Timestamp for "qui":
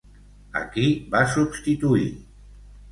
0.71-0.87